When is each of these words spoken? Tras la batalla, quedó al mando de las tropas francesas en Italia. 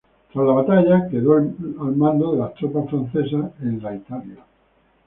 Tras 0.33 0.47
la 0.47 0.53
batalla, 0.53 1.07
quedó 1.11 1.33
al 1.35 1.55
mando 1.95 2.31
de 2.31 2.39
las 2.39 2.55
tropas 2.55 2.89
francesas 2.89 3.51
en 3.61 3.77
Italia. 3.77 4.43